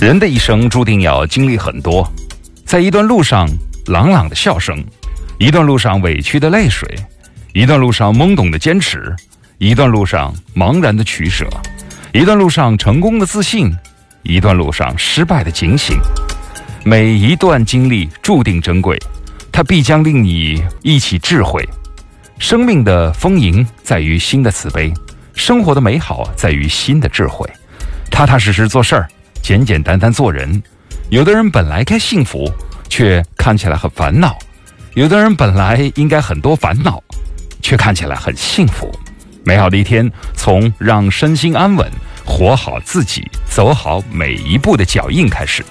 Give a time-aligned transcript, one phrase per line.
[0.00, 2.10] 人的一生注定要经历很多，
[2.64, 3.46] 在一段路上，
[3.88, 4.74] 朗朗的笑声；
[5.38, 6.88] 一段路上，委屈的泪水；
[7.52, 8.98] 一段路上，懵懂的坚持；
[9.58, 11.44] 一段路上，茫然的取舍；
[12.14, 13.68] 一段路上，成功的自信；
[14.22, 15.98] 一段路上，失败的警醒。
[16.82, 18.98] 每一段经历注定珍贵，
[19.52, 21.62] 它必将令你忆起智慧。
[22.38, 24.94] 生命的丰盈在于心的慈悲，
[25.34, 27.46] 生活的美好在于心的智慧。
[28.10, 29.06] 踏踏实实做事儿。
[29.42, 30.62] 简简单单做人，
[31.08, 32.50] 有的人本来该幸福，
[32.88, 34.30] 却看起来很烦恼；
[34.94, 37.02] 有的人本来应该很多烦恼，
[37.62, 38.90] 却看起来很幸福。
[39.44, 41.90] 美好的一天，从让身心安稳、
[42.24, 45.64] 活好自己、走好每一步的脚印开始。